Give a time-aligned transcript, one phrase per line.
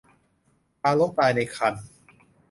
[0.81, 1.85] ทารกตายในครรภ์